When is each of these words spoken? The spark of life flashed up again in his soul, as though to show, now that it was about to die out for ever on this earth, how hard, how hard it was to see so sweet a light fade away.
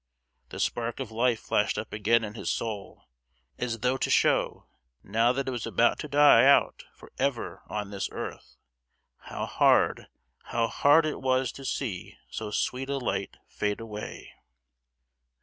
The 0.49 0.59
spark 0.59 0.99
of 0.99 1.11
life 1.11 1.39
flashed 1.39 1.77
up 1.77 1.93
again 1.93 2.23
in 2.23 2.33
his 2.33 2.49
soul, 2.49 3.03
as 3.59 3.81
though 3.81 3.97
to 3.97 4.09
show, 4.09 4.65
now 5.03 5.31
that 5.31 5.47
it 5.47 5.51
was 5.51 5.67
about 5.67 5.99
to 5.99 6.07
die 6.07 6.43
out 6.47 6.85
for 6.95 7.11
ever 7.19 7.61
on 7.67 7.91
this 7.91 8.09
earth, 8.11 8.55
how 9.25 9.45
hard, 9.45 10.07
how 10.45 10.65
hard 10.65 11.05
it 11.05 11.21
was 11.21 11.51
to 11.51 11.63
see 11.65 12.17
so 12.31 12.49
sweet 12.49 12.89
a 12.89 12.97
light 12.97 13.37
fade 13.47 13.79
away. 13.79 14.33